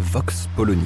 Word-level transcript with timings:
Vox 0.00 0.48
Polony. 0.56 0.82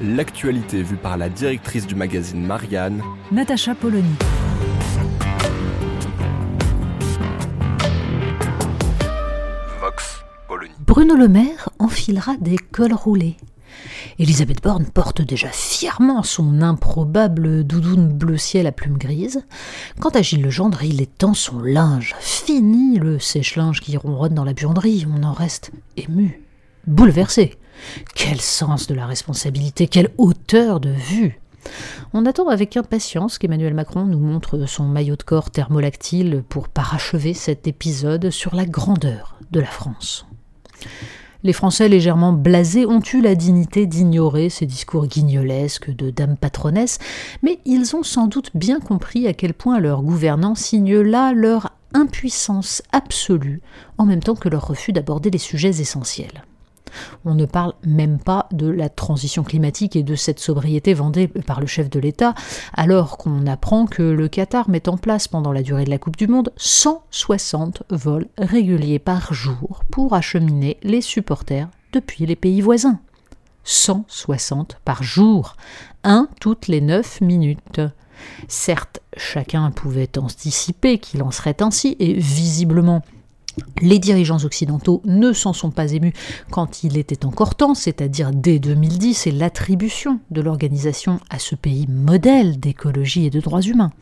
L'actualité 0.00 0.82
vue 0.82 0.96
par 0.96 1.18
la 1.18 1.28
directrice 1.28 1.86
du 1.86 1.94
magazine 1.94 2.44
Marianne, 2.44 3.02
Natacha 3.30 3.74
Polony. 3.74 4.14
Vox 9.78 10.24
Polony. 10.48 10.72
Bruno 10.80 11.14
Le 11.14 11.28
Maire 11.28 11.68
enfilera 11.78 12.36
des 12.40 12.56
cols 12.56 12.94
roulés. 12.94 13.36
Elisabeth 14.18 14.62
Borne 14.62 14.86
porte 14.86 15.22
déjà 15.22 15.48
fièrement 15.48 16.22
son 16.22 16.62
improbable 16.62 17.64
doudoune 17.64 18.08
bleu 18.08 18.36
ciel 18.36 18.66
à 18.66 18.72
plumes 18.72 18.98
grises. 18.98 19.44
Quant 20.00 20.10
à 20.10 20.22
Gilles 20.22 20.42
Legendre, 20.42 20.84
il 20.84 21.02
étend 21.02 21.34
son 21.34 21.58
linge. 21.58 22.14
Fini 22.20 22.98
le 22.98 23.18
sèche-linge 23.18 23.80
qui 23.80 23.96
ronronne 23.96 24.34
dans 24.34 24.44
la 24.44 24.52
buanderie. 24.52 25.06
On 25.12 25.24
en 25.24 25.32
reste 25.32 25.72
ému, 25.96 26.42
bouleversé. 26.86 27.58
Quel 28.14 28.40
sens 28.40 28.86
de 28.86 28.94
la 28.94 29.06
responsabilité, 29.06 29.88
quelle 29.88 30.10
hauteur 30.18 30.80
de 30.80 30.90
vue 30.90 31.40
on 32.12 32.26
attend 32.26 32.48
avec 32.48 32.76
impatience 32.76 33.38
qu'Emmanuel 33.38 33.72
Macron 33.72 34.04
nous 34.04 34.18
montre 34.18 34.66
son 34.66 34.84
maillot 34.84 35.16
de 35.16 35.22
corps 35.22 35.50
thermolactyle 35.50 36.44
pour 36.46 36.68
parachever 36.68 37.32
cet 37.32 37.66
épisode 37.66 38.28
sur 38.28 38.54
la 38.54 38.66
grandeur 38.66 39.38
de 39.50 39.60
la 39.60 39.66
France. 39.66 40.26
Les 41.44 41.52
Français 41.52 41.90
légèrement 41.90 42.32
blasés 42.32 42.86
ont 42.86 43.02
eu 43.12 43.20
la 43.20 43.34
dignité 43.34 43.84
d'ignorer 43.84 44.48
ces 44.48 44.64
discours 44.64 45.06
guignolesques 45.06 45.94
de 45.94 46.08
dame 46.08 46.38
patronesse, 46.38 46.98
mais 47.42 47.58
ils 47.66 47.94
ont 47.94 48.02
sans 48.02 48.28
doute 48.28 48.50
bien 48.54 48.80
compris 48.80 49.26
à 49.26 49.34
quel 49.34 49.52
point 49.52 49.78
leur 49.78 50.02
gouvernants 50.02 50.54
signe 50.54 50.96
là 51.00 51.34
leur 51.34 51.72
impuissance 51.92 52.82
absolue, 52.92 53.60
en 53.98 54.06
même 54.06 54.22
temps 54.22 54.36
que 54.36 54.48
leur 54.48 54.66
refus 54.66 54.94
d'aborder 54.94 55.30
les 55.30 55.36
sujets 55.36 55.80
essentiels. 55.80 56.44
On 57.24 57.34
ne 57.34 57.46
parle 57.46 57.74
même 57.86 58.18
pas 58.18 58.48
de 58.52 58.68
la 58.68 58.88
transition 58.88 59.42
climatique 59.42 59.96
et 59.96 60.02
de 60.02 60.14
cette 60.14 60.40
sobriété 60.40 60.94
vendée 60.94 61.28
par 61.28 61.60
le 61.60 61.66
chef 61.66 61.90
de 61.90 62.00
l'État, 62.00 62.34
alors 62.72 63.18
qu'on 63.18 63.46
apprend 63.46 63.86
que 63.86 64.02
le 64.02 64.28
Qatar 64.28 64.68
met 64.68 64.88
en 64.88 64.96
place 64.96 65.28
pendant 65.28 65.52
la 65.52 65.62
durée 65.62 65.84
de 65.84 65.90
la 65.90 65.98
Coupe 65.98 66.16
du 66.16 66.26
Monde 66.26 66.52
160 66.56 67.84
vols 67.90 68.28
réguliers 68.38 68.98
par 68.98 69.32
jour 69.34 69.82
pour 69.90 70.14
acheminer 70.14 70.78
les 70.82 71.00
supporters 71.00 71.68
depuis 71.92 72.26
les 72.26 72.36
pays 72.36 72.60
voisins. 72.60 72.98
160 73.64 74.78
par 74.84 75.02
jour, 75.02 75.56
un 76.02 76.28
toutes 76.40 76.68
les 76.68 76.80
9 76.80 77.20
minutes. 77.22 77.80
Certes, 78.48 79.00
chacun 79.16 79.70
pouvait 79.70 80.18
anticiper 80.18 80.98
qu'il 80.98 81.22
en 81.22 81.30
serait 81.30 81.62
ainsi, 81.62 81.96
et 81.98 82.14
visiblement, 82.14 83.02
les 83.80 83.98
dirigeants 83.98 84.44
occidentaux 84.44 85.02
ne 85.04 85.32
s'en 85.32 85.52
sont 85.52 85.70
pas 85.70 85.92
émus 85.92 86.12
quand 86.50 86.84
il 86.84 86.96
était 86.96 87.24
encore 87.24 87.54
temps, 87.54 87.74
c'est-à-dire 87.74 88.30
dès 88.32 88.58
2010 88.58 89.26
et 89.26 89.32
l'attribution 89.32 90.20
de 90.30 90.40
l'organisation 90.40 91.20
à 91.30 91.38
ce 91.38 91.54
pays 91.54 91.86
modèle 91.88 92.58
d'écologie 92.58 93.26
et 93.26 93.30
de 93.30 93.40
droits 93.40 93.62
humains. 93.62 93.92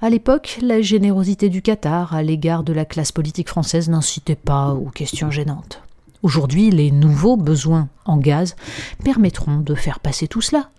À 0.00 0.10
l'époque, 0.10 0.58
la 0.60 0.82
générosité 0.82 1.48
du 1.48 1.62
Qatar 1.62 2.14
à 2.14 2.22
l'égard 2.22 2.62
de 2.62 2.72
la 2.72 2.84
classe 2.84 3.12
politique 3.12 3.48
française 3.48 3.88
n'incitait 3.88 4.36
pas 4.36 4.74
aux 4.74 4.90
questions 4.90 5.30
gênantes. 5.30 5.80
Aujourd'hui, 6.22 6.70
les 6.70 6.90
nouveaux 6.90 7.36
besoins 7.36 7.88
en 8.04 8.16
gaz 8.16 8.56
permettront 9.04 9.58
de 9.58 9.74
faire 9.74 10.00
passer 10.00 10.26
tout 10.26 10.40
cela. 10.40 10.70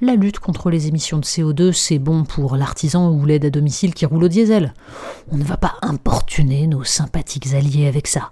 La 0.00 0.14
lutte 0.14 0.38
contre 0.38 0.70
les 0.70 0.88
émissions 0.88 1.18
de 1.18 1.24
CO2, 1.24 1.72
c'est 1.72 1.98
bon 1.98 2.24
pour 2.24 2.56
l'artisan 2.56 3.10
ou 3.10 3.24
l'aide 3.24 3.44
à 3.44 3.50
domicile 3.50 3.94
qui 3.94 4.06
roule 4.06 4.24
au 4.24 4.28
diesel. 4.28 4.74
On 5.30 5.36
ne 5.36 5.44
va 5.44 5.56
pas 5.56 5.76
importuner 5.82 6.66
nos 6.66 6.84
sympathiques 6.84 7.54
alliés 7.54 7.86
avec 7.86 8.06
ça. 8.06 8.30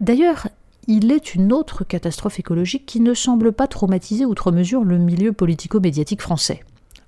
D'ailleurs, 0.00 0.48
il 0.86 1.12
est 1.12 1.34
une 1.34 1.52
autre 1.52 1.84
catastrophe 1.84 2.38
écologique 2.38 2.84
qui 2.86 3.00
ne 3.00 3.14
semble 3.14 3.52
pas 3.52 3.66
traumatiser 3.66 4.26
outre 4.26 4.52
mesure 4.52 4.84
le 4.84 4.98
milieu 4.98 5.32
politico-médiatique 5.32 6.20
français. 6.20 6.62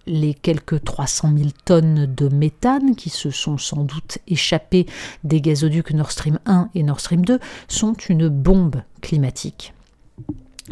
Les 0.06 0.34
quelques 0.34 0.84
300 0.84 1.33
000 1.37 1.50
tonnes 1.65 2.06
de 2.06 2.28
méthane 2.28 2.94
qui 2.94 3.11
se 3.11 3.31
sont 3.31 3.59
sans 3.59 3.83
doute 3.83 4.19
échappées 4.28 4.87
des 5.25 5.41
gazoducs 5.41 5.91
Nord 5.91 6.12
Stream 6.12 6.38
1 6.47 6.71
et 6.75 6.84
Nord 6.84 7.00
Stream 7.00 7.25
2 7.25 7.41
sont 7.69 7.94
une 8.09 8.28
bombe 8.28 8.83
climatique. 9.03 9.75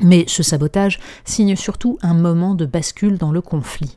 Mais 0.02 0.24
ce 0.26 0.42
sabotage 0.42 0.98
signe 1.24 1.56
surtout 1.56 1.98
un 2.02 2.14
moment 2.14 2.54
de 2.54 2.66
bascule 2.66 3.18
dans 3.18 3.32
le 3.32 3.40
conflit. 3.40 3.96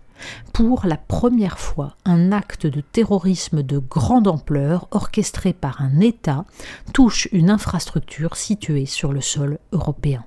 Pour 0.53 0.85
la 0.85 0.97
première 0.97 1.59
fois, 1.59 1.96
un 2.06 2.31
acte 2.31 2.66
de 2.66 2.81
terrorisme 2.81 3.63
de 3.63 3.78
grande 3.78 4.28
ampleur, 4.28 4.88
orchestré 4.91 5.53
par 5.53 5.81
un 5.81 6.00
État, 6.00 6.46
touche 6.94 7.28
une 7.31 7.50
infrastructure 7.50 8.36
située 8.36 8.86
sur 8.86 9.13
le 9.13 9.22
sol 9.22 9.59
européen. 9.72 10.25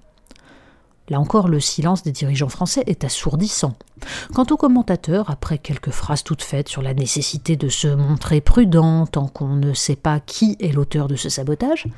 Là 1.10 1.18
encore, 1.18 1.48
le 1.48 1.58
silence 1.58 2.04
des 2.04 2.12
dirigeants 2.12 2.48
français 2.48 2.84
est 2.86 3.02
assourdissant. 3.02 3.74
Quant 4.32 4.46
aux 4.50 4.56
commentateurs, 4.56 5.28
après 5.28 5.58
quelques 5.58 5.90
phrases 5.90 6.22
toutes 6.22 6.42
faites 6.42 6.68
sur 6.68 6.82
la 6.82 6.94
nécessité 6.94 7.56
de 7.56 7.68
se 7.68 7.88
montrer 7.88 8.40
prudent 8.40 9.06
tant 9.06 9.26
qu'on 9.26 9.56
ne 9.56 9.74
sait 9.74 9.96
pas 9.96 10.20
qui 10.20 10.56
est 10.60 10.72
l'auteur 10.72 11.08
de 11.08 11.16
ce 11.16 11.28
sabotage, 11.28 11.88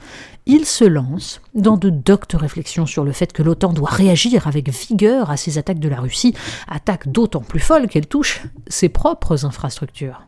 ils 0.47 0.65
se 0.65 0.84
lancent 0.84 1.43
dans 1.55 1.77
de 1.77 1.91
doctes 1.91 2.33
réflexions 2.33 2.87
sur 2.87 3.05
le 3.05 3.12
fait 3.12 3.34
que 3.34 3.43
l'OTAN 3.43 3.75
doit 3.75 3.91
réagir 3.91 4.47
avec 4.47 4.71
vigueur 4.71 5.31
à 5.31 5.37
ces 5.37 5.59
attaques 5.59 5.79
de 5.79 5.91
la 5.91 6.00
Russie, 6.00 6.34
attaques 6.67 7.12
d'autant 7.12 7.43
plus 7.43 7.61
folles 7.61 7.89
qu'elles 7.89 8.06
touchent 8.06 8.43
ses 8.67 8.89
propres 8.89 9.44
infrastructures. 9.44 10.23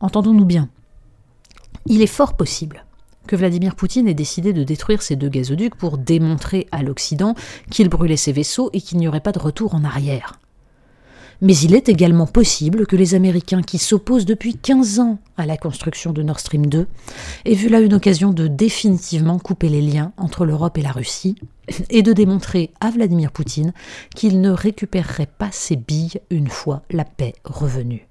Entendons-nous 0.00 0.44
bien. 0.44 0.68
Il 1.86 2.02
est 2.02 2.06
fort 2.06 2.36
possible 2.36 2.84
Vladimir 3.36 3.74
Poutine 3.74 4.08
ait 4.08 4.14
décidé 4.14 4.52
de 4.52 4.64
détruire 4.64 5.02
ces 5.02 5.16
deux 5.16 5.28
gazoducs 5.28 5.74
pour 5.74 5.98
démontrer 5.98 6.66
à 6.72 6.82
l'Occident 6.82 7.34
qu'il 7.70 7.88
brûlait 7.88 8.16
ses 8.16 8.32
vaisseaux 8.32 8.70
et 8.72 8.80
qu'il 8.80 8.98
n'y 8.98 9.08
aurait 9.08 9.20
pas 9.20 9.32
de 9.32 9.38
retour 9.38 9.74
en 9.74 9.84
arrière. 9.84 10.40
Mais 11.42 11.56
il 11.56 11.74
est 11.74 11.88
également 11.88 12.26
possible 12.26 12.86
que 12.86 12.96
les 12.96 13.14
Américains, 13.14 13.62
qui 13.62 13.78
s'opposent 13.78 14.26
depuis 14.26 14.56
15 14.56 15.00
ans 15.00 15.18
à 15.38 15.46
la 15.46 15.56
construction 15.56 16.12
de 16.12 16.22
Nord 16.22 16.38
Stream 16.38 16.66
2, 16.66 16.86
aient 17.46 17.54
vu 17.54 17.68
là 17.68 17.80
une 17.80 17.94
occasion 17.94 18.32
de 18.32 18.46
définitivement 18.46 19.38
couper 19.38 19.70
les 19.70 19.80
liens 19.80 20.12
entre 20.18 20.44
l'Europe 20.44 20.76
et 20.76 20.82
la 20.82 20.92
Russie 20.92 21.36
et 21.88 22.02
de 22.02 22.12
démontrer 22.12 22.72
à 22.80 22.90
Vladimir 22.90 23.32
Poutine 23.32 23.72
qu'il 24.14 24.42
ne 24.42 24.50
récupérerait 24.50 25.30
pas 25.38 25.48
ses 25.50 25.76
billes 25.76 26.20
une 26.28 26.48
fois 26.48 26.82
la 26.90 27.04
paix 27.04 27.32
revenue. 27.44 28.06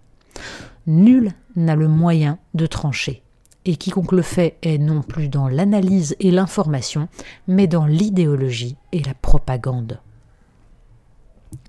Nul 0.87 1.33
n'a 1.55 1.75
le 1.75 1.87
moyen 1.87 2.39
de 2.55 2.65
trancher 2.65 3.21
et 3.65 3.75
quiconque 3.75 4.11
le 4.11 4.21
fait 4.21 4.57
est 4.61 4.77
non 4.77 5.01
plus 5.01 5.27
dans 5.27 5.47
l'analyse 5.47 6.15
et 6.19 6.31
l'information, 6.31 7.07
mais 7.47 7.67
dans 7.67 7.85
l'idéologie 7.85 8.77
et 8.91 9.01
la 9.03 9.13
propagande. 9.13 9.99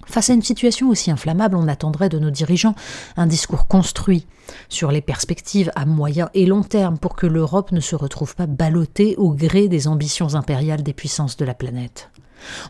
Face 0.06 0.30
à 0.30 0.34
une 0.34 0.42
situation 0.42 0.88
aussi 0.88 1.10
inflammable, 1.10 1.56
on 1.56 1.68
attendrait 1.68 2.08
de 2.08 2.18
nos 2.18 2.30
dirigeants 2.30 2.74
un 3.16 3.26
discours 3.26 3.66
construit 3.68 4.26
sur 4.68 4.90
les 4.90 5.00
perspectives 5.00 5.70
à 5.76 5.86
moyen 5.86 6.28
et 6.34 6.46
long 6.46 6.62
terme 6.62 6.98
pour 6.98 7.14
que 7.14 7.26
l'Europe 7.26 7.70
ne 7.72 7.80
se 7.80 7.94
retrouve 7.94 8.34
pas 8.34 8.46
ballottée 8.46 9.14
au 9.16 9.30
gré 9.32 9.68
des 9.68 9.86
ambitions 9.86 10.34
impériales 10.34 10.82
des 10.82 10.92
puissances 10.92 11.36
de 11.36 11.44
la 11.44 11.54
planète. 11.54 12.10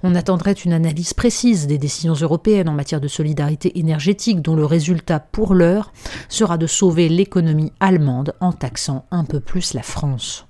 On 0.02 0.14
attendrait 0.14 0.52
une 0.52 0.72
analyse 0.72 1.14
précise 1.14 1.66
des 1.66 1.78
décisions 1.78 2.14
européennes 2.14 2.68
en 2.68 2.74
matière 2.74 3.00
de 3.00 3.08
solidarité 3.08 3.78
énergétique 3.78 4.42
dont 4.42 4.56
le 4.56 4.64
résultat 4.64 5.20
pour 5.20 5.54
l'heure 5.54 5.92
sera 6.28 6.58
de 6.58 6.66
sauver 6.66 7.08
l'économie 7.08 7.72
allemande 7.80 8.34
en 8.40 8.52
taxant 8.52 9.04
un 9.10 9.24
peu 9.24 9.40
plus 9.40 9.74
la 9.74 9.82
France. 9.82 10.46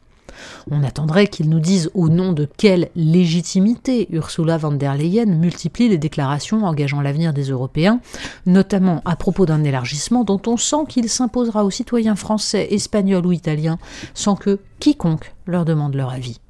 On 0.71 0.83
attendrait 0.83 1.27
qu'ils 1.27 1.49
nous 1.49 1.61
disent 1.61 1.91
au 1.95 2.09
nom 2.09 2.33
de 2.33 2.49
quelle 2.57 2.91
légitimité 2.95 4.09
Ursula 4.11 4.57
von 4.57 4.73
der 4.73 4.95
Leyen 4.95 5.27
multiplie 5.27 5.89
les 5.89 5.99
déclarations 5.99 6.65
engageant 6.65 7.01
l'avenir 7.01 7.33
des 7.33 7.51
Européens, 7.51 8.01
notamment 8.47 9.03
à 9.05 9.17
propos 9.17 9.47
d'un 9.47 9.65
élargissement 9.65 10.25
dont 10.25 10.41
on 10.47 10.57
sent 10.57 10.85
qu'il 10.89 11.09
s'imposera 11.09 11.65
aux 11.65 11.71
citoyens 11.71 12.17
français, 12.17 12.69
espagnols 12.71 13.27
ou 13.27 13.33
italiens 13.33 13.79
sans 14.15 14.37
que 14.37 14.61
quiconque 14.79 15.35
leur 15.47 15.65
demande 15.65 15.95
leur 15.95 16.11
avis. 16.11 16.41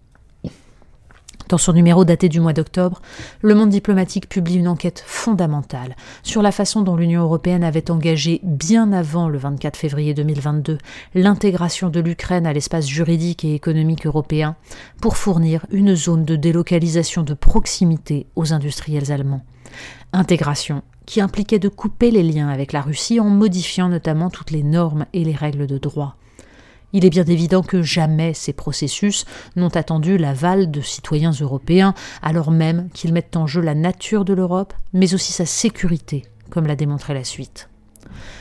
Dans 1.51 1.59
son 1.59 1.73
numéro 1.73 2.05
daté 2.05 2.29
du 2.29 2.39
mois 2.39 2.53
d'octobre, 2.53 3.03
le 3.43 3.57
monde 3.57 3.71
diplomatique 3.71 4.29
publie 4.29 4.55
une 4.55 4.69
enquête 4.69 5.03
fondamentale 5.05 5.97
sur 6.23 6.43
la 6.43 6.53
façon 6.53 6.83
dont 6.83 6.95
l'Union 6.95 7.23
européenne 7.23 7.65
avait 7.65 7.91
engagé, 7.91 8.41
bien 8.45 8.93
avant 8.93 9.29
le 9.29 9.37
24 9.37 9.77
février 9.77 10.15
2022, 10.15 10.79
l'intégration 11.17 11.89
de 11.89 11.99
l'Ukraine 11.99 12.47
à 12.47 12.53
l'espace 12.53 12.87
juridique 12.87 13.45
et 13.45 13.57
économique 13.57 14.07
européen 14.07 14.55
pour 15.03 15.17
fournir 15.17 15.67
une 15.73 15.97
zone 15.97 16.25
de 16.25 16.37
délocalisation 16.37 17.25
de 17.25 17.35
proximité 17.35 18.29
aux 18.37 18.53
industriels 18.53 19.11
allemands. 19.11 19.43
Intégration 20.13 20.83
qui 21.05 21.21
impliquait 21.21 21.59
de 21.59 21.69
couper 21.69 22.13
les 22.13 22.23
liens 22.23 22.49
avec 22.49 22.73
la 22.73 22.81
Russie 22.81 23.19
en 23.19 23.29
modifiant 23.29 23.89
notamment 23.89 24.31
toutes 24.31 24.53
les 24.53 24.63
normes 24.63 25.07
et 25.13 25.25
les 25.25 25.35
règles 25.35 25.67
de 25.67 25.79
droit. 25.79 26.15
Il 26.93 27.05
est 27.05 27.11
bien 27.11 27.25
évident 27.25 27.63
que 27.63 27.83
jamais 27.83 28.35
ces 28.35 28.53
processus 28.53 29.25
n'ont 29.57 29.69
attendu 29.69 30.19
l'aval 30.19 30.71
de 30.71 30.81
citoyens 30.81 31.31
européens, 31.31 31.95
alors 32.23 32.51
même 32.51 32.89
qu'ils 32.93 33.13
mettent 33.13 33.37
en 33.37 33.47
jeu 33.47 33.61
la 33.61 33.75
nature 33.75 34.25
de 34.25 34.35
l'Europe, 34.35 34.75
mais 34.93 35.15
aussi 35.15 35.33
sa 35.33 35.47
sécurité, 35.47 36.25
comme 36.51 36.67
l'a 36.67 36.77
démontré 36.77 37.15
la 37.15 37.25
suite. 37.25 37.69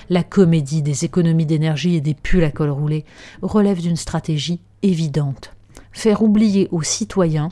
La 0.10 0.24
comédie 0.24 0.82
des 0.82 1.06
économies 1.06 1.46
d'énergie 1.46 1.96
et 1.96 2.02
des 2.02 2.16
pulls 2.16 2.44
à 2.44 2.52
col 2.52 2.72
roulé 2.72 3.06
relève 3.44 3.82
d'une 3.82 3.96
stratégie 3.96 4.62
évidente. 4.82 5.52
Faire 5.92 6.24
oublier 6.24 6.68
aux 6.72 6.84
citoyens 6.84 7.50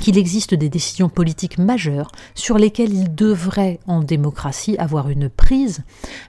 qu'il 0.00 0.18
existe 0.18 0.54
des 0.54 0.68
décisions 0.68 1.08
politiques 1.08 1.58
majeures 1.58 2.10
sur 2.34 2.58
lesquelles 2.58 2.92
il 2.92 3.14
devrait, 3.14 3.80
en 3.86 4.00
démocratie, 4.00 4.76
avoir 4.78 5.08
une 5.08 5.28
prise, 5.28 5.82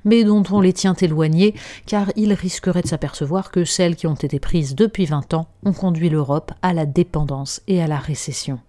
mais 0.06 0.24
dont 0.24 0.44
on 0.52 0.62
les 0.62 0.74
tient 0.74 0.94
éloignés, 0.94 1.56
car 1.86 2.12
ils 2.16 2.34
risqueraient 2.34 2.82
de 2.82 2.88
s'apercevoir 2.88 3.52
que 3.52 3.66
celles 3.66 3.96
qui 3.96 4.08
ont 4.08 4.16
été 4.16 4.40
prises 4.40 4.76
depuis 4.76 5.06
20 5.06 5.34
ans 5.34 5.48
ont 5.64 5.74
conduit 5.74 6.10
l'Europe 6.10 6.52
à 6.62 6.74
la 6.74 6.86
dépendance 6.86 7.62
et 7.68 7.82
à 7.82 7.88
la 7.88 7.98
récession. 7.98 8.60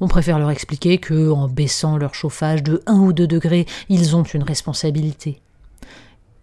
On 0.00 0.08
préfère 0.08 0.38
leur 0.38 0.50
expliquer 0.50 0.98
que, 0.98 1.30
en 1.30 1.48
baissant 1.48 1.96
leur 1.96 2.14
chauffage 2.14 2.62
de 2.62 2.82
1 2.86 2.98
ou 2.98 3.12
2 3.12 3.26
degrés, 3.26 3.66
ils 3.88 4.14
ont 4.14 4.22
une 4.22 4.42
responsabilité. 4.42 5.40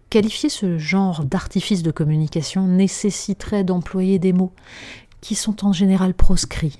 Qualifier 0.10 0.50
ce 0.50 0.78
genre 0.78 1.24
d'artifice 1.24 1.84
de 1.84 1.92
communication 1.92 2.68
nécessiterait 2.68 3.64
d'employer 3.64 4.20
des 4.20 4.34
mots 4.34 4.52
qui 5.22 5.36
sont 5.36 5.66
en 5.66 5.72
général 5.72 6.14
proscrits 6.14 6.80